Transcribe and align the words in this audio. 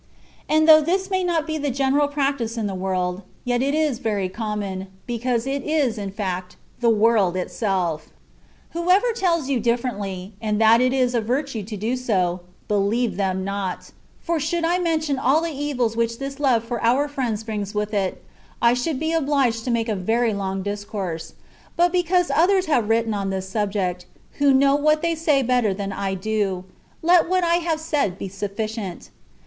And 0.49 0.67
though 0.67 0.81
this 0.81 1.09
mr 1.09 1.17
y 1.19 1.21
not 1.21 1.45
be 1.45 1.59
the 1.59 1.69
general 1.69 2.07
practice 2.07 2.57
in 2.57 2.65
the 2.65 2.73
world, 2.73 3.21
yet 3.45 3.61
it 3.61 3.75
is 3.75 3.99
very 3.99 4.29
common, 4.29 4.87
because 5.05 5.45
it 5.45 5.61
is, 5.61 5.99
in 5.99 6.09
fact, 6.09 6.55
the 6.79 6.89
world 6.89 7.35
itself. 7.35 8.09
Whoever 8.71 9.11
tells 9.13 9.47
you 9.47 9.61
dififerently, 9.61 10.31
and 10.41 10.59
that 10.59 10.81
it 10.81 10.91
is 10.91 11.13
a 11.13 11.21
virtue 11.21 11.61
to 11.61 11.77
do 11.77 11.95
so, 11.95 12.39
believe 12.67 13.15
them 13.15 13.43
not; 13.43 13.91
for 14.19 14.39
should 14.39 14.65
I 14.65 14.79
mention 14.79 15.19
all 15.19 15.39
the 15.39 15.51
evils 15.51 15.95
which 15.95 16.17
this 16.17 16.39
love 16.39 16.63
for 16.63 16.81
our 16.83 17.07
friends 17.07 17.43
brings 17.43 17.75
with 17.75 17.93
it, 17.93 18.23
I 18.59 18.73
should 18.73 18.99
be 18.99 19.11
obUged 19.11 19.63
to 19.65 19.69
make 19.69 19.87
a 19.87 19.95
very 19.95 20.33
long 20.33 20.63
discourse; 20.63 21.35
but 21.75 21.91
because 21.91 22.31
others 22.33 22.65
have 22.65 22.89
written 22.89 23.13
on 23.13 23.29
this 23.29 23.47
subject, 23.47 24.07
who 24.39 24.51
know 24.51 24.75
what 24.75 25.03
they 25.03 25.13
say 25.13 25.43
better 25.43 25.75
than 25.75 25.93
I 25.93 26.15
do, 26.15 26.63
let 27.03 27.29
what 27.29 27.43
I 27.43 27.57
have 27.57 27.79
said 27.79 28.17
be 28.17 28.29
sufficient. 28.29 29.11